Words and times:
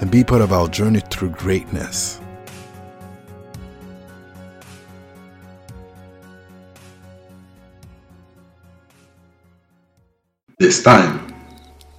and 0.00 0.10
be 0.10 0.22
part 0.22 0.42
of 0.42 0.52
our 0.52 0.68
journey 0.68 1.00
through 1.00 1.30
greatness. 1.30 2.20
This 10.58 10.82
time 10.82 11.34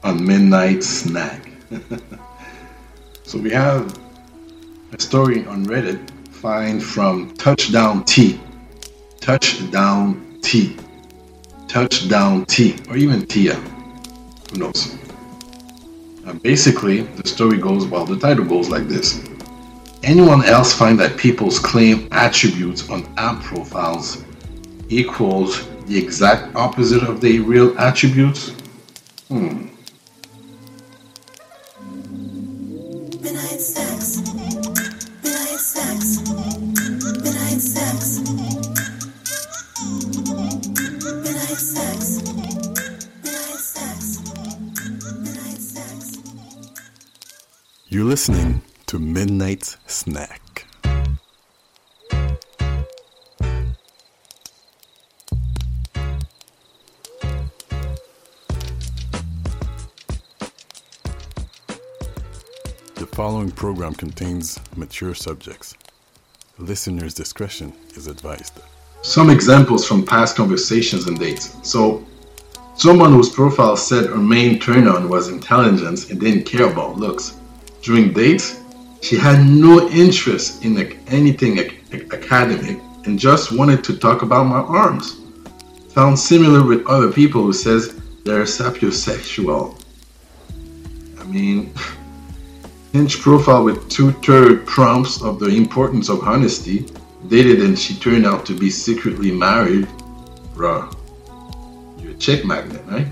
on 0.03 0.25
Midnight 0.25 0.83
Snack. 0.83 1.47
so 3.23 3.37
we 3.37 3.51
have 3.51 3.99
a 4.91 4.99
story 4.99 5.45
on 5.45 5.65
Reddit 5.65 6.09
find 6.31 6.83
from 6.83 7.33
Touchdown 7.35 8.03
T. 8.05 8.39
Touchdown 9.19 10.39
T. 10.41 10.77
Touchdown 11.67 12.45
T. 12.45 12.75
Or 12.89 12.97
even 12.97 13.25
Tia. 13.25 13.55
Who 13.55 14.59
knows? 14.59 14.97
Basically, 16.33 17.01
the 17.01 17.27
story 17.27 17.57
goes, 17.57 17.85
well, 17.85 18.05
the 18.05 18.17
title 18.17 18.45
goes 18.45 18.69
like 18.69 18.87
this 18.87 19.23
Anyone 20.03 20.43
else 20.45 20.73
find 20.73 20.99
that 20.99 21.17
people's 21.17 21.59
claim 21.59 22.07
attributes 22.11 22.89
on 22.89 23.07
app 23.17 23.41
profiles 23.43 24.23
equals 24.89 25.67
the 25.85 25.97
exact 25.97 26.55
opposite 26.55 27.03
of 27.03 27.19
their 27.19 27.41
real 27.41 27.77
attributes? 27.79 28.49
Hmm. 29.27 29.67
You're 47.97 48.05
listening 48.05 48.61
to 48.85 48.99
Midnight 48.99 49.75
Snack. 49.87 50.67
The 62.93 63.07
following 63.13 63.49
program 63.49 63.95
contains 63.95 64.59
mature 64.75 65.15
subjects. 65.15 65.73
Listener's 66.59 67.15
discretion 67.15 67.73
is 67.95 68.05
advised. 68.05 68.53
Some 69.01 69.31
examples 69.31 69.87
from 69.87 70.05
past 70.05 70.35
conversations 70.35 71.07
and 71.07 71.17
dates. 71.17 71.57
So, 71.67 72.05
someone 72.75 73.11
whose 73.11 73.31
profile 73.31 73.75
said 73.75 74.05
her 74.05 74.17
main 74.17 74.59
turn 74.59 74.87
on 74.87 75.09
was 75.09 75.29
intelligence 75.29 76.11
and 76.11 76.19
didn't 76.19 76.43
care 76.43 76.71
about 76.71 76.97
looks 76.97 77.33
during 77.87 78.11
dates, 78.11 78.61
she 79.01 79.15
had 79.15 79.47
no 79.47 79.89
interest 79.89 80.65
in 80.65 80.77
anything 81.07 81.57
academic 81.57 82.81
and 83.05 83.17
just 83.17 83.53
wanted 83.57 83.81
to 83.85 83.95
talk 83.95 84.23
about 84.23 84.43
my 84.43 84.59
arms. 84.59 85.21
Found 85.93 86.19
similar 86.19 86.67
with 86.67 86.85
other 86.85 87.09
people 87.09 87.41
who 87.43 87.53
says 87.53 87.95
they're 88.25 88.43
sapiosexual. 88.43 89.81
I 91.17 91.23
mean, 91.23 91.73
Hinge 92.91 93.19
profile 93.21 93.63
with 93.63 93.89
two-third 93.89 94.65
prompts 94.65 95.21
of 95.21 95.39
the 95.39 95.47
importance 95.47 96.09
of 96.09 96.23
honesty. 96.23 96.87
Dated 97.29 97.61
and 97.61 97.79
she 97.79 97.95
turned 97.95 98.25
out 98.25 98.45
to 98.47 98.53
be 98.53 98.69
secretly 98.69 99.31
married. 99.31 99.87
Bruh, 100.55 100.93
you're 102.01 102.11
a 102.11 102.15
chick 102.15 102.43
magnet, 102.43 102.81
right? 102.87 103.07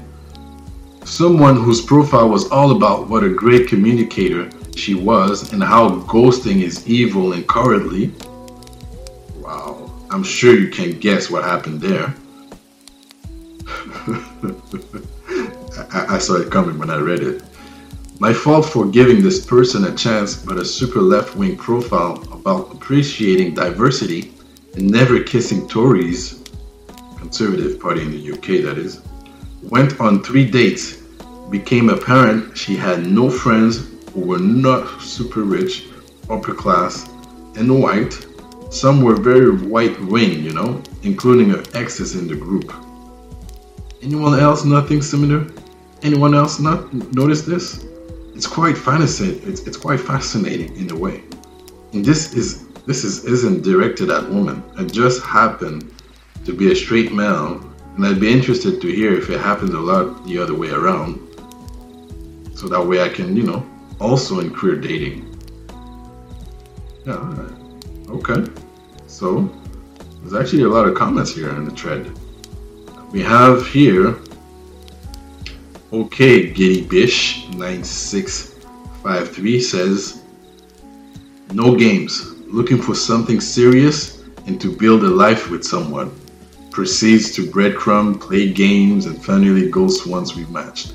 Someone 1.05 1.55
whose 1.55 1.81
profile 1.81 2.27
was 2.27 2.49
all 2.51 2.75
about 2.75 3.07
what 3.07 3.23
a 3.23 3.29
great 3.29 3.67
communicator 3.67 4.49
she 4.75 4.93
was 4.93 5.53
and 5.53 5.63
how 5.63 6.01
ghosting 6.01 6.61
is 6.61 6.87
evil 6.87 7.33
and 7.33 7.47
cowardly. 7.47 8.11
Wow, 9.39 9.91
I'm 10.11 10.23
sure 10.23 10.53
you 10.53 10.69
can 10.69 10.99
guess 10.99 11.29
what 11.29 11.43
happened 11.43 11.81
there. 11.81 12.13
I, 15.91 16.15
I 16.15 16.17
saw 16.19 16.35
it 16.35 16.51
coming 16.51 16.77
when 16.77 16.89
I 16.89 16.97
read 16.97 17.21
it. 17.21 17.41
My 18.19 18.31
fault 18.31 18.65
for 18.65 18.85
giving 18.85 19.21
this 19.21 19.45
person 19.45 19.85
a 19.85 19.95
chance, 19.95 20.35
but 20.35 20.57
a 20.57 20.65
super 20.65 21.01
left 21.01 21.35
wing 21.35 21.57
profile 21.57 22.21
about 22.31 22.71
appreciating 22.73 23.55
diversity 23.55 24.33
and 24.75 24.89
never 24.89 25.21
kissing 25.21 25.67
Tories, 25.67 26.43
conservative 27.17 27.79
party 27.79 28.01
in 28.01 28.11
the 28.11 28.31
UK 28.31 28.63
that 28.63 28.77
is, 28.77 29.01
went 29.63 29.99
on 29.99 30.23
three 30.23 30.49
dates. 30.49 31.01
Became 31.49 31.89
apparent 31.89 32.57
she 32.57 32.75
had 32.75 33.05
no 33.05 33.29
friends 33.29 33.94
who 34.15 34.21
were 34.21 34.39
not 34.39 35.01
super 35.01 35.43
rich, 35.43 35.87
upper 36.29 36.53
class, 36.53 37.07
and 37.55 37.81
white. 37.81 38.13
Some 38.71 39.01
were 39.01 39.15
very 39.15 39.51
white 39.51 39.99
wing, 40.05 40.41
you 40.41 40.53
know, 40.53 40.81
including 41.03 41.49
her 41.49 41.63
exes 41.73 42.15
in 42.15 42.27
the 42.27 42.35
group. 42.35 42.73
Anyone 44.01 44.39
else 44.39 44.63
nothing 44.63 45.01
similar? 45.01 45.45
Anyone 46.01 46.33
else 46.33 46.59
not 46.59 46.93
notice 47.13 47.41
this? 47.41 47.85
It's 48.33 48.47
quite 48.47 48.77
fascinating. 48.77 49.49
It's, 49.49 49.61
it's 49.67 49.77
quite 49.77 49.99
fascinating 49.99 50.75
in 50.77 50.89
a 50.91 50.95
way. 50.95 51.21
And 51.91 52.03
this 52.03 52.33
is 52.33 52.65
this 52.85 53.03
is 53.03 53.25
isn't 53.25 53.63
directed 53.63 54.09
at 54.11 54.29
women. 54.29 54.63
It 54.77 54.91
just 54.93 55.23
happened 55.23 55.91
to 56.45 56.53
be 56.53 56.71
a 56.71 56.75
straight 56.75 57.11
male, 57.11 57.59
and 57.95 58.05
I'd 58.05 58.19
be 58.19 58.31
interested 58.31 58.79
to 58.81 58.87
hear 58.87 59.13
if 59.13 59.29
it 59.29 59.41
happens 59.41 59.73
a 59.73 59.79
lot 59.79 60.25
the 60.25 60.37
other 60.37 60.53
way 60.53 60.69
around. 60.69 61.19
So 62.55 62.67
that 62.67 62.85
way 62.85 63.01
I 63.01 63.09
can, 63.09 63.35
you 63.35 63.43
know, 63.43 63.65
also 63.99 64.39
in 64.39 64.53
queer 64.53 64.75
dating. 64.75 65.31
Yeah, 67.05 67.49
okay. 68.09 68.45
So, 69.07 69.49
there's 70.21 70.33
actually 70.33 70.63
a 70.63 70.69
lot 70.69 70.87
of 70.87 70.95
comments 70.95 71.35
here 71.35 71.49
in 71.49 71.65
the 71.65 71.71
thread. 71.71 72.11
We 73.11 73.21
have 73.21 73.67
here, 73.67 74.17
okay, 75.93 76.51
Giddy 76.51 76.81
Bish 76.81 77.47
9653 77.49 79.61
says, 79.61 80.23
No 81.53 81.75
games, 81.75 82.33
looking 82.47 82.81
for 82.81 82.95
something 82.95 83.39
serious 83.39 84.23
and 84.47 84.59
to 84.61 84.75
build 84.75 85.03
a 85.03 85.09
life 85.09 85.49
with 85.49 85.63
someone. 85.63 86.11
Proceeds 86.71 87.31
to 87.35 87.43
breadcrumb, 87.43 88.19
play 88.19 88.51
games, 88.51 89.05
and 89.05 89.23
finally 89.23 89.69
ghosts 89.69 90.05
once 90.05 90.35
we've 90.35 90.49
matched. 90.49 90.93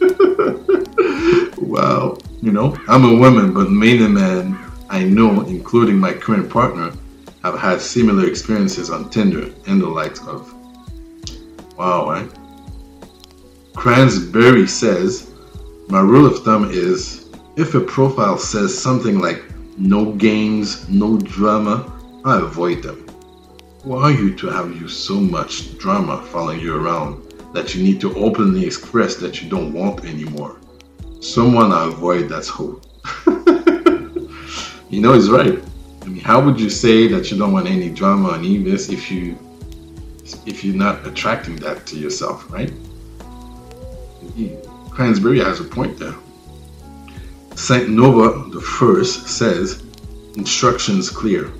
wow. 1.58 2.16
You 2.40 2.52
know, 2.52 2.78
I'm 2.86 3.04
a 3.04 3.16
woman, 3.16 3.52
but 3.52 3.68
many 3.68 4.06
men 4.06 4.56
I 4.88 5.02
know, 5.02 5.40
including 5.42 5.98
my 5.98 6.12
current 6.12 6.48
partner, 6.48 6.92
have 7.42 7.58
had 7.58 7.80
similar 7.80 8.28
experiences 8.28 8.90
on 8.90 9.10
Tinder 9.10 9.50
and 9.66 9.80
the 9.80 9.88
likes 9.88 10.20
of. 10.20 10.54
Wow, 11.76 12.08
right? 12.08 12.30
Cransberry 13.74 14.68
says, 14.68 15.30
My 15.88 16.00
rule 16.00 16.26
of 16.26 16.44
thumb 16.44 16.70
is 16.70 17.28
if 17.56 17.74
a 17.74 17.80
profile 17.80 18.38
says 18.38 18.76
something 18.76 19.18
like 19.18 19.42
no 19.76 20.12
games, 20.12 20.88
no 20.88 21.18
drama, 21.18 21.92
I 22.24 22.38
avoid 22.38 22.84
them. 22.84 23.04
Who 23.82 23.94
are 23.94 24.12
you 24.12 24.34
to 24.36 24.46
have 24.48 24.80
you 24.80 24.86
so 24.86 25.14
much 25.14 25.76
drama 25.78 26.22
following 26.30 26.60
you 26.60 26.76
around 26.76 27.20
that 27.52 27.74
you 27.74 27.82
need 27.82 28.00
to 28.02 28.16
openly 28.16 28.64
express 28.64 29.16
that 29.16 29.42
you 29.42 29.50
don't 29.50 29.72
want 29.72 30.04
anymore? 30.04 30.57
Someone 31.20 31.72
I 31.72 31.88
avoid 31.88 32.28
that's 32.28 32.48
hope. 32.48 32.84
you 34.90 35.00
know, 35.00 35.14
he's 35.14 35.30
right. 35.30 35.58
I 36.02 36.04
mean, 36.06 36.20
how 36.20 36.40
would 36.40 36.58
you 36.58 36.70
say 36.70 37.06
that 37.08 37.30
you 37.30 37.38
don't 37.38 37.52
want 37.52 37.68
any 37.68 37.90
drama 37.90 38.30
on 38.30 38.42
Evis 38.42 38.92
if 38.92 39.10
you 39.10 39.36
if 40.46 40.64
you're 40.64 40.76
not 40.76 41.06
attracting 41.06 41.56
that 41.56 41.86
to 41.86 41.98
yourself, 41.98 42.50
right? 42.50 42.72
Cransberry 44.90 45.44
has 45.44 45.60
a 45.60 45.64
point 45.64 45.98
there. 45.98 46.14
Saint 47.54 47.88
Nova 47.88 48.48
the 48.50 48.60
first 48.60 49.28
says 49.28 49.82
instructions 50.36 51.10
clear. 51.10 51.50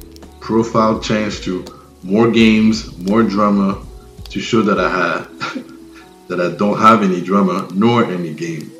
Profile 0.40 1.00
change 1.00 1.40
to 1.42 1.64
more 2.02 2.30
games, 2.30 2.96
more 2.98 3.22
drama 3.22 3.84
to 4.30 4.40
show 4.40 4.62
that 4.62 4.78
I 4.78 4.88
have 4.88 5.28
that 6.28 6.40
I 6.40 6.54
don't 6.56 6.78
have 6.78 7.02
any 7.02 7.20
drama 7.20 7.68
nor 7.74 8.04
any 8.04 8.32
game. 8.34 8.70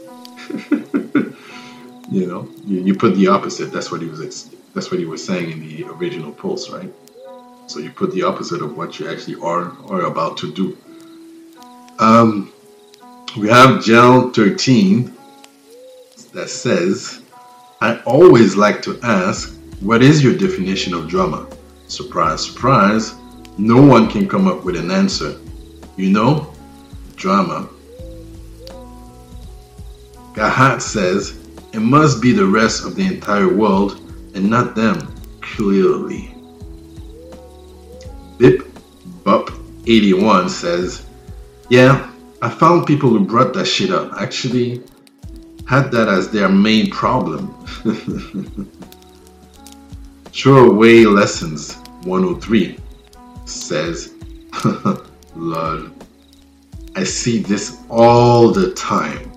You 2.10 2.26
know, 2.26 2.48
you, 2.64 2.80
you 2.80 2.94
put 2.94 3.16
the 3.16 3.28
opposite. 3.28 3.70
That's 3.70 3.92
what 3.92 4.00
he 4.00 4.08
was. 4.08 4.48
That's 4.74 4.90
what 4.90 4.98
he 4.98 5.04
was 5.04 5.24
saying 5.24 5.50
in 5.50 5.60
the 5.60 5.84
original 5.84 6.32
post, 6.32 6.70
right? 6.70 6.90
So 7.66 7.80
you 7.80 7.90
put 7.90 8.12
the 8.12 8.22
opposite 8.22 8.62
of 8.62 8.76
what 8.76 8.98
you 8.98 9.10
actually 9.10 9.36
are 9.42 9.76
or 9.84 10.02
about 10.02 10.38
to 10.38 10.52
do. 10.52 10.78
Um, 11.98 12.50
we 13.36 13.48
have 13.48 13.84
Gel 13.84 14.30
13 14.30 15.14
that 16.32 16.48
says, 16.48 17.20
I 17.82 18.00
always 18.06 18.56
like 18.56 18.80
to 18.82 18.98
ask, 19.02 19.58
what 19.80 20.02
is 20.02 20.24
your 20.24 20.36
definition 20.36 20.94
of 20.94 21.08
drama? 21.08 21.46
Surprise, 21.88 22.44
surprise, 22.44 23.14
no 23.58 23.82
one 23.82 24.08
can 24.08 24.26
come 24.26 24.48
up 24.48 24.64
with 24.64 24.76
an 24.76 24.90
answer. 24.90 25.38
You 25.96 26.10
know, 26.10 26.54
drama. 27.16 27.68
Gahat 30.38 30.80
says, 30.80 31.36
it 31.72 31.80
must 31.80 32.22
be 32.22 32.30
the 32.30 32.46
rest 32.46 32.84
of 32.84 32.94
the 32.94 33.04
entire 33.04 33.52
world 33.52 34.00
and 34.36 34.48
not 34.48 34.76
them, 34.76 35.12
clearly. 35.40 36.32
Bip 38.38 38.64
Bup 39.24 39.50
81 39.88 40.48
says, 40.48 41.04
Yeah, 41.70 42.08
I 42.40 42.50
found 42.50 42.86
people 42.86 43.10
who 43.10 43.24
brought 43.24 43.52
that 43.54 43.64
shit 43.66 43.90
up 43.90 44.12
actually 44.12 44.80
had 45.66 45.90
that 45.90 46.06
as 46.06 46.30
their 46.30 46.48
main 46.48 46.88
problem. 46.92 47.52
Throwaway 50.26 51.04
Lessons 51.04 51.74
103 52.04 52.78
says, 53.44 54.14
Lol, 55.34 55.88
I 56.94 57.02
see 57.02 57.40
this 57.40 57.82
all 57.90 58.52
the 58.52 58.72
time. 58.74 59.32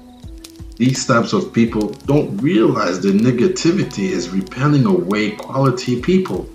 These 0.82 1.06
types 1.06 1.32
of 1.32 1.54
people 1.54 1.90
don't 2.08 2.36
realize 2.38 3.00
the 3.00 3.12
negativity 3.12 4.10
is 4.10 4.32
repelling 4.32 4.88
away 4.88 5.30
quality 5.30 6.02
people 6.02 6.50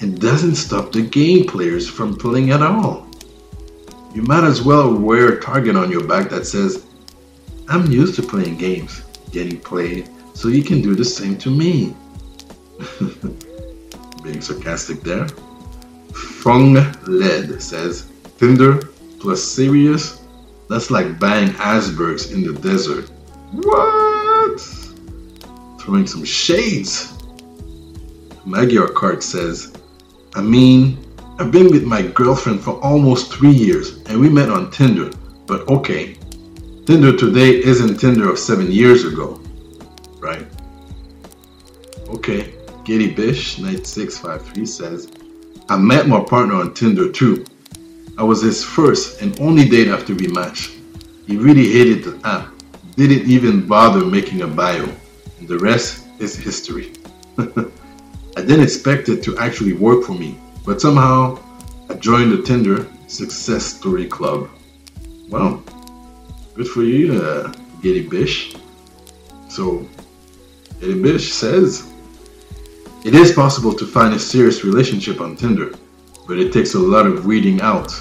and 0.00 0.18
doesn't 0.18 0.54
stop 0.54 0.90
the 0.90 1.02
game 1.02 1.46
players 1.46 1.86
from 1.86 2.16
playing 2.16 2.50
at 2.50 2.62
all. 2.62 3.06
You 4.14 4.22
might 4.22 4.44
as 4.44 4.62
well 4.62 4.94
wear 4.94 5.34
a 5.34 5.40
target 5.42 5.76
on 5.76 5.90
your 5.90 6.02
back 6.02 6.30
that 6.30 6.46
says, 6.46 6.86
I'm 7.68 7.92
used 7.92 8.14
to 8.14 8.22
playing 8.22 8.56
games, 8.56 9.02
getting 9.32 9.60
played, 9.60 10.08
so 10.32 10.48
you 10.48 10.62
can 10.62 10.80
do 10.80 10.94
the 10.94 11.04
same 11.04 11.36
to 11.36 11.50
me. 11.50 11.94
Being 14.24 14.40
sarcastic 14.40 15.02
there. 15.02 15.28
Fung 16.40 16.72
Led 17.06 17.60
says, 17.60 18.10
Tinder 18.38 18.78
plus 19.20 19.44
serious? 19.44 20.22
That's 20.70 20.90
like 20.90 21.20
buying 21.20 21.54
icebergs 21.58 22.32
in 22.32 22.42
the 22.42 22.58
desert. 22.62 23.10
What? 23.52 24.60
Throwing 25.80 26.06
some 26.06 26.24
shades. 26.24 27.14
Magyar 28.44 28.88
Kart 28.88 29.22
says, 29.22 29.74
I 30.34 30.42
mean, 30.42 30.98
I've 31.38 31.50
been 31.50 31.70
with 31.70 31.84
my 31.84 32.02
girlfriend 32.02 32.60
for 32.60 32.74
almost 32.82 33.32
three 33.32 33.52
years 33.52 34.02
and 34.06 34.20
we 34.20 34.28
met 34.28 34.50
on 34.50 34.70
Tinder, 34.70 35.10
but 35.46 35.68
okay. 35.68 36.14
Tinder 36.84 37.16
today 37.16 37.62
isn't 37.62 37.98
Tinder 37.98 38.30
of 38.30 38.38
seven 38.38 38.70
years 38.70 39.04
ago, 39.04 39.40
right? 40.18 40.46
Okay, 42.08 42.54
Giddy 42.84 43.14
Bish 43.14 43.58
9653 43.58 44.66
says, 44.66 45.08
I 45.68 45.76
met 45.76 46.08
my 46.08 46.22
partner 46.24 46.54
on 46.54 46.74
Tinder 46.74 47.12
too. 47.12 47.44
I 48.16 48.22
was 48.22 48.42
his 48.42 48.64
first 48.64 49.22
and 49.22 49.38
only 49.40 49.68
date 49.68 49.88
after 49.88 50.14
we 50.14 50.26
matched. 50.28 50.72
He 51.26 51.36
really 51.36 51.70
hated 51.70 52.04
the 52.04 52.18
app, 52.26 52.48
didn't 52.98 53.30
even 53.30 53.64
bother 53.64 54.04
making 54.04 54.42
a 54.42 54.48
bio, 54.48 54.88
and 55.38 55.46
the 55.46 55.56
rest 55.58 56.04
is 56.18 56.36
history. 56.36 56.92
I 57.38 58.40
didn't 58.42 58.64
expect 58.64 59.08
it 59.08 59.22
to 59.22 59.38
actually 59.38 59.72
work 59.72 60.04
for 60.04 60.14
me, 60.14 60.36
but 60.66 60.80
somehow 60.80 61.38
I 61.88 61.94
joined 61.94 62.32
the 62.32 62.42
Tinder 62.42 62.88
Success 63.06 63.64
Story 63.64 64.06
Club. 64.06 64.50
Well, 65.28 65.62
good 66.54 66.66
for 66.66 66.82
you, 66.82 67.22
uh, 67.22 67.52
Bish. 67.82 68.56
So, 69.48 69.86
Giddy 70.80 71.00
Bish 71.00 71.32
says, 71.32 71.88
it 73.04 73.14
is 73.14 73.30
possible 73.30 73.74
to 73.74 73.86
find 73.86 74.12
a 74.12 74.18
serious 74.18 74.64
relationship 74.64 75.20
on 75.20 75.36
Tinder, 75.36 75.72
but 76.26 76.36
it 76.36 76.52
takes 76.52 76.74
a 76.74 76.80
lot 76.80 77.06
of 77.06 77.26
weeding 77.26 77.60
out. 77.60 77.92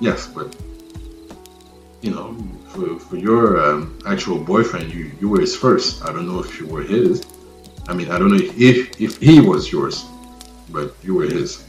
Yes, 0.00 0.26
but 0.26 0.56
you 2.04 2.10
know, 2.10 2.36
for, 2.68 2.98
for 2.98 3.16
your 3.16 3.58
um, 3.64 3.98
actual 4.06 4.38
boyfriend, 4.38 4.92
you, 4.92 5.10
you 5.20 5.26
were 5.26 5.40
his 5.40 5.56
first. 5.56 6.04
I 6.04 6.12
don't 6.12 6.28
know 6.28 6.38
if 6.40 6.60
you 6.60 6.66
were 6.66 6.82
his. 6.82 7.24
I 7.88 7.94
mean, 7.94 8.10
I 8.10 8.18
don't 8.18 8.28
know 8.28 8.44
if, 8.44 9.00
if, 9.00 9.18
he 9.18 9.40
was 9.40 9.72
yours, 9.72 10.04
but 10.68 10.94
you 11.02 11.14
were 11.14 11.24
his. 11.24 11.64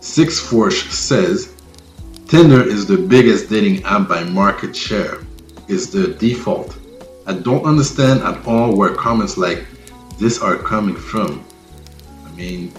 Six 0.00 0.40
Force 0.40 0.82
says 0.92 1.54
Tinder 2.26 2.68
is 2.68 2.86
the 2.86 2.96
biggest 2.96 3.48
dating 3.48 3.84
app 3.84 4.08
by 4.08 4.24
market 4.24 4.74
share. 4.74 5.18
It's 5.68 5.86
the 5.86 6.08
default. 6.14 6.76
I 7.26 7.34
don't 7.34 7.64
understand 7.64 8.22
at 8.22 8.44
all 8.44 8.76
where 8.76 8.92
comments 8.92 9.36
like 9.36 9.66
this 10.18 10.42
are 10.42 10.56
coming 10.56 10.96
from. 10.96 11.44
I 12.24 12.30
mean, 12.32 12.72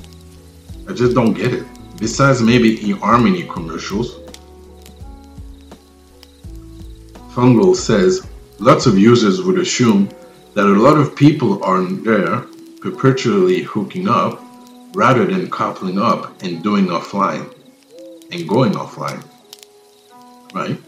I 0.90 0.94
just 0.94 1.16
don't 1.16 1.34
get 1.34 1.54
it. 1.54 1.66
Besides 1.98 2.42
maybe 2.42 2.92
in 2.92 2.98
eHarmony 2.98 3.50
commercials. 3.50 4.27
Fungal 7.38 7.76
says 7.76 8.26
lots 8.58 8.88
of 8.88 8.98
users 8.98 9.44
would 9.44 9.60
assume 9.60 10.10
that 10.56 10.66
a 10.66 10.82
lot 10.82 10.98
of 10.98 11.16
people 11.16 11.64
are 11.64 11.84
there 11.84 12.42
perpetually 12.82 13.62
hooking 13.62 14.08
up 14.08 14.42
rather 14.96 15.24
than 15.24 15.48
coupling 15.48 16.00
up 16.00 16.42
and 16.42 16.64
doing 16.64 16.88
offline 16.88 17.54
and 18.32 18.50
going 18.50 18.72
offline. 18.72 19.24
Right? 20.52 20.82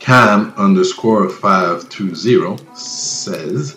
Cam 0.00 0.52
underscore 0.56 1.28
520 1.28 2.56
says, 2.74 3.76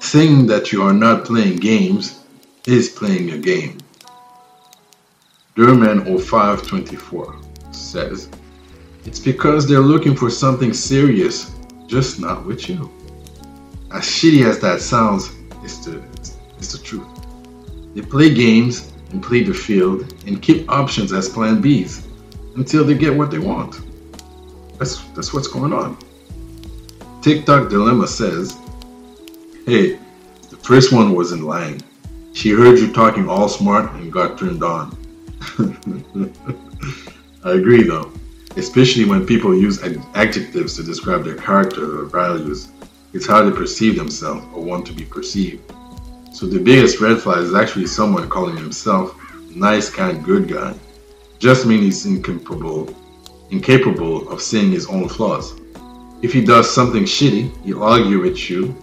saying 0.00 0.46
that 0.48 0.72
you 0.72 0.82
are 0.82 0.92
not 0.92 1.24
playing 1.24 1.56
games 1.56 2.22
is 2.66 2.90
playing 2.90 3.30
a 3.30 3.38
game. 3.38 3.78
Durman0524 5.56 7.74
says, 7.74 8.28
it's 9.04 9.18
because 9.18 9.68
they're 9.68 9.80
looking 9.80 10.16
for 10.16 10.30
something 10.30 10.72
serious, 10.72 11.54
just 11.86 12.20
not 12.20 12.44
with 12.44 12.68
you. 12.68 12.90
As 13.92 14.02
shitty 14.02 14.44
as 14.46 14.58
that 14.60 14.80
sounds, 14.80 15.30
it's 15.62 15.84
the, 15.84 16.02
it's 16.58 16.72
the 16.72 16.82
truth. 16.82 17.06
They 17.94 18.02
play 18.02 18.32
games 18.32 18.92
and 19.10 19.22
play 19.22 19.42
the 19.42 19.54
field 19.54 20.12
and 20.26 20.40
keep 20.42 20.68
options 20.70 21.12
as 21.12 21.28
plan 21.28 21.62
Bs 21.62 22.04
until 22.56 22.84
they 22.84 22.94
get 22.94 23.14
what 23.14 23.30
they 23.30 23.38
want. 23.38 23.80
That's, 24.78 25.02
that's 25.14 25.32
what's 25.32 25.48
going 25.48 25.72
on. 25.72 25.96
TikTok 27.22 27.70
Dilemma 27.70 28.06
says, 28.06 28.58
Hey, 29.66 29.98
the 30.50 30.56
first 30.56 30.92
one 30.92 31.14
wasn't 31.14 31.44
lying. 31.44 31.80
She 32.32 32.50
heard 32.50 32.78
you 32.78 32.92
talking 32.92 33.28
all 33.28 33.48
smart 33.48 33.92
and 33.92 34.12
got 34.12 34.38
turned 34.38 34.62
on. 34.64 34.96
I 37.44 37.52
agree 37.52 37.84
though, 37.84 38.12
especially 38.56 39.04
when 39.04 39.26
people 39.26 39.54
use 39.54 39.82
adjectives 40.14 40.76
to 40.76 40.82
describe 40.82 41.24
their 41.24 41.36
character 41.36 42.00
or 42.00 42.04
values. 42.04 42.68
It's 43.12 43.26
how 43.26 43.42
they 43.42 43.56
perceive 43.56 43.96
themselves 43.96 44.44
or 44.54 44.62
want 44.62 44.86
to 44.86 44.92
be 44.92 45.04
perceived. 45.04 45.62
So 46.32 46.46
the 46.46 46.58
biggest 46.58 47.00
red 47.00 47.20
flag 47.20 47.44
is 47.44 47.54
actually 47.54 47.86
someone 47.86 48.28
calling 48.28 48.56
himself 48.56 49.20
nice, 49.54 49.88
kind, 49.88 50.24
good 50.24 50.48
guy. 50.48 50.74
Just 51.38 51.66
means 51.66 51.82
he's 51.82 52.06
incapable, 52.06 52.94
incapable 53.50 54.28
of 54.28 54.40
seeing 54.40 54.72
his 54.72 54.86
own 54.86 55.08
flaws. 55.08 55.60
If 56.22 56.32
he 56.32 56.44
does 56.44 56.72
something 56.72 57.04
shitty, 57.04 57.64
he'll 57.64 57.82
argue 57.82 58.20
with 58.20 58.50
you 58.50 58.74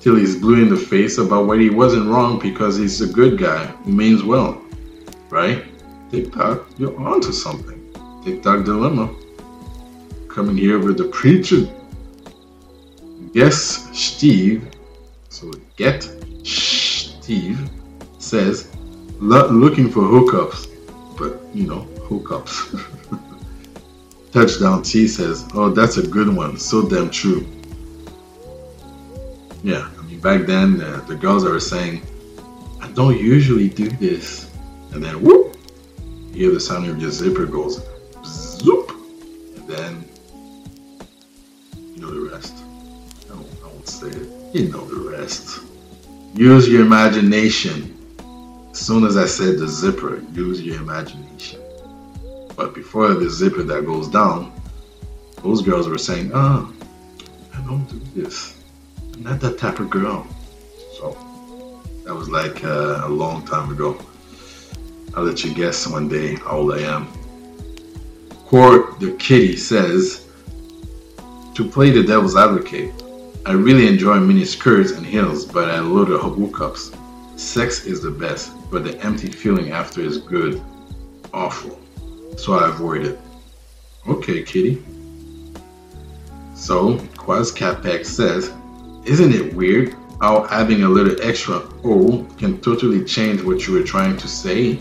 till 0.00 0.16
he's 0.16 0.36
blue 0.36 0.62
in 0.62 0.68
the 0.68 0.76
face 0.76 1.18
about 1.18 1.46
what 1.46 1.60
he 1.60 1.70
wasn't 1.70 2.08
wrong 2.08 2.38
because 2.38 2.76
he's 2.76 3.00
a 3.00 3.06
good 3.06 3.38
guy 3.38 3.66
who 3.66 3.92
means 3.92 4.22
well. 4.22 4.62
Right? 5.30 5.64
TikTok, 6.10 6.66
you're 6.78 6.98
onto 7.00 7.32
something. 7.32 7.73
TikTok 8.24 8.64
dilemma. 8.64 9.14
Coming 10.28 10.56
here 10.56 10.78
with 10.78 10.96
the 10.96 11.04
preacher. 11.04 11.68
Yes, 13.34 13.86
Steve. 13.92 14.66
So 15.28 15.52
get 15.76 16.02
Steve 16.44 17.70
says, 18.18 18.74
looking 19.18 19.90
for 19.90 20.02
hookups, 20.02 20.68
but 21.18 21.40
you 21.54 21.66
know, 21.66 21.86
hookups. 22.08 22.80
Touchdown 24.32 24.82
T 24.82 25.06
says, 25.06 25.46
oh, 25.54 25.70
that's 25.70 25.98
a 25.98 26.06
good 26.06 26.34
one. 26.34 26.56
So 26.56 26.88
damn 26.88 27.10
true. 27.10 27.46
Yeah, 29.62 29.88
I 29.98 30.02
mean, 30.02 30.20
back 30.20 30.46
then, 30.46 30.80
uh, 30.80 31.04
the 31.06 31.14
girls 31.14 31.44
are 31.44 31.60
saying, 31.60 32.02
I 32.80 32.88
don't 32.92 33.18
usually 33.18 33.68
do 33.68 33.88
this. 33.90 34.50
And 34.92 35.02
then, 35.02 35.22
whoop, 35.22 35.56
you 36.32 36.46
hear 36.46 36.54
the 36.54 36.60
sound 36.60 36.86
of 36.88 37.00
your 37.00 37.10
zipper 37.10 37.46
goes, 37.46 37.80
You 44.52 44.68
know 44.68 44.84
the 44.86 45.10
rest. 45.10 45.60
Use 46.34 46.68
your 46.68 46.82
imagination. 46.82 47.90
As 48.70 48.78
soon 48.78 49.04
as 49.04 49.16
I 49.16 49.26
said 49.26 49.58
the 49.58 49.68
zipper, 49.68 50.22
use 50.32 50.60
your 50.60 50.76
imagination. 50.76 51.60
But 52.56 52.74
before 52.74 53.14
the 53.14 53.30
zipper 53.30 53.62
that 53.62 53.86
goes 53.86 54.08
down, 54.08 54.52
those 55.42 55.62
girls 55.62 55.88
were 55.88 55.98
saying, 55.98 56.30
oh, 56.34 56.72
I 57.54 57.60
don't 57.66 57.86
do 57.86 58.00
this. 58.20 58.62
I'm 59.14 59.22
not 59.22 59.40
that 59.40 59.58
type 59.58 59.78
of 59.80 59.90
girl. 59.90 60.26
So 60.98 61.16
that 62.04 62.14
was 62.14 62.28
like 62.28 62.64
uh, 62.64 63.02
a 63.04 63.08
long 63.08 63.44
time 63.46 63.70
ago. 63.70 63.98
I'll 65.14 65.24
let 65.24 65.44
you 65.44 65.54
guess 65.54 65.86
one 65.86 66.08
day 66.08 66.34
how 66.36 66.58
old 66.58 66.74
I 66.74 66.80
am. 66.80 67.06
Court 68.46 68.98
the 69.00 69.12
Kitty 69.12 69.56
says, 69.56 70.28
to 71.54 71.68
play 71.68 71.90
the 71.90 72.02
devil's 72.02 72.36
advocate, 72.36 72.92
I 73.46 73.52
really 73.52 73.86
enjoy 73.86 74.18
mini 74.20 74.46
skirts 74.46 74.92
and 74.92 75.04
heels, 75.04 75.44
but 75.44 75.68
I 75.70 75.78
load 75.80 76.08
of 76.10 76.22
hookups. 76.22 76.98
Sex 77.38 77.84
is 77.84 78.00
the 78.00 78.10
best, 78.10 78.52
but 78.70 78.84
the 78.84 78.98
empty 79.04 79.28
feeling 79.30 79.70
after 79.70 80.00
is 80.00 80.16
good. 80.16 80.62
Awful. 81.34 81.78
So 82.38 82.54
I 82.54 82.70
avoid 82.70 83.04
it. 83.04 83.20
Okay, 84.08 84.42
kitty. 84.42 84.82
So, 86.54 86.98
Quaz 87.18 87.52
Capex 87.52 88.06
says, 88.06 88.50
Isn't 89.04 89.34
it 89.34 89.54
weird 89.54 89.94
how 90.22 90.44
having 90.44 90.84
a 90.84 90.88
little 90.88 91.20
extra 91.20 91.56
O 91.84 92.26
can 92.38 92.58
totally 92.62 93.04
change 93.04 93.42
what 93.42 93.66
you 93.66 93.74
were 93.74 93.82
trying 93.82 94.16
to 94.16 94.28
say? 94.28 94.78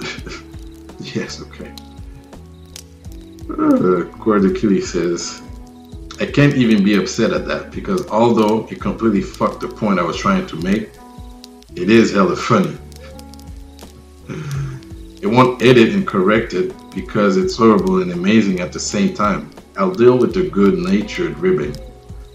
yes, 1.00 1.42
okay. 1.42 1.74
Uh, 3.50 4.04
says, 4.80 5.42
I 6.20 6.26
can't 6.26 6.54
even 6.56 6.82
be 6.82 6.96
upset 6.96 7.32
at 7.32 7.46
that 7.46 7.70
because 7.70 8.08
although 8.08 8.66
it 8.70 8.80
completely 8.80 9.22
fucked 9.22 9.60
the 9.60 9.68
point 9.68 10.00
I 10.00 10.02
was 10.02 10.16
trying 10.16 10.48
to 10.48 10.56
make, 10.56 10.90
it 11.76 11.88
is 11.90 12.12
hella 12.12 12.36
funny. 12.36 12.76
It 15.20 15.26
won't 15.26 15.60
edit 15.60 15.94
and 15.94 16.06
correct 16.06 16.54
it 16.54 16.72
because 16.94 17.36
it's 17.36 17.56
horrible 17.56 18.02
and 18.02 18.12
amazing 18.12 18.60
at 18.60 18.72
the 18.72 18.78
same 18.78 19.14
time. 19.14 19.50
I'll 19.76 19.90
deal 19.90 20.16
with 20.16 20.32
the 20.32 20.48
good 20.48 20.78
natured 20.78 21.36
ribbing. 21.38 21.76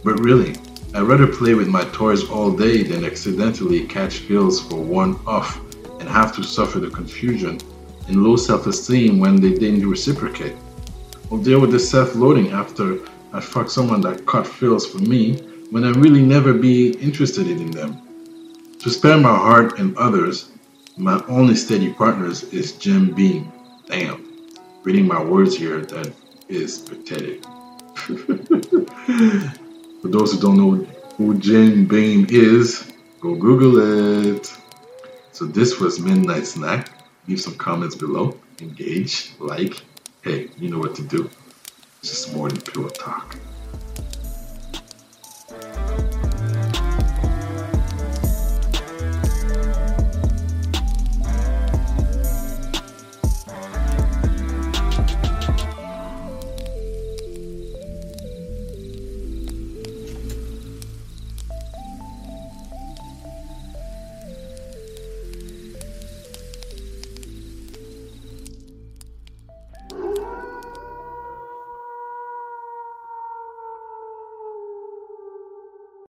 But 0.03 0.19
really, 0.19 0.55
I'd 0.93 1.03
rather 1.03 1.25
play 1.25 1.53
with 1.53 1.69
my 1.69 1.85
toys 1.85 2.29
all 2.29 2.51
day 2.51 2.83
than 2.83 3.05
accidentally 3.05 3.85
catch 3.87 4.17
feels 4.17 4.59
for 4.59 4.81
one 4.81 5.17
off 5.25 5.61
and 6.01 6.09
have 6.09 6.35
to 6.35 6.43
suffer 6.43 6.79
the 6.81 6.89
confusion 6.89 7.57
and 8.07 8.21
low 8.21 8.35
self 8.35 8.67
esteem 8.67 9.17
when 9.17 9.37
they 9.37 9.53
didn't 9.53 9.89
reciprocate. 9.89 10.55
I'll 11.31 11.37
deal 11.37 11.61
with 11.61 11.71
the 11.71 11.79
self 11.79 12.15
loading 12.15 12.51
after 12.51 12.99
I 13.35 13.39
fuck 13.39 13.67
someone 13.67 14.01
that 14.01 14.27
cut 14.27 14.45
feels 14.45 14.85
for 14.85 14.99
me 14.99 15.37
when 15.71 15.83
I 15.83 15.89
really 15.89 16.21
never 16.21 16.53
be 16.53 16.91
interested 16.99 17.47
in 17.47 17.71
them. 17.71 17.99
To 18.77 18.91
spare 18.91 19.17
my 19.17 19.35
heart 19.35 19.79
and 19.79 19.97
others, 19.97 20.51
my 20.97 21.19
only 21.27 21.55
steady 21.55 21.91
partners 21.91 22.43
is 22.53 22.73
Jim 22.73 23.11
Beam. 23.15 23.51
Damn, 23.87 24.23
reading 24.83 25.07
my 25.07 25.23
words 25.23 25.57
here, 25.57 25.81
that 25.81 26.13
is 26.47 26.77
pathetic. 26.77 27.43
for 30.01 30.07
those 30.07 30.33
who 30.33 30.39
don't 30.39 30.57
know 30.57 30.85
who 31.17 31.39
Jim 31.39 31.87
Beam 31.87 32.27
is, 32.29 32.93
go 33.19 33.33
Google 33.33 34.35
it. 34.35 34.55
So 35.31 35.45
this 35.45 35.79
was 35.79 35.99
Midnight 35.99 36.45
Snack. 36.45 36.91
Leave 37.27 37.41
some 37.41 37.55
comments 37.55 37.95
below. 37.95 38.37
Engage, 38.61 39.31
like. 39.39 39.81
Hey, 40.21 40.49
you 40.59 40.69
know 40.69 40.77
what 40.77 40.93
to 40.95 41.01
do. 41.01 41.31
It's 42.03 42.11
just 42.11 42.35
more 42.35 42.49
than 42.49 42.59
pure 42.59 42.89
talk. 42.89 43.37